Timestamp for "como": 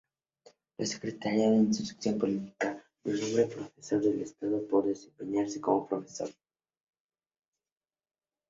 5.61-5.87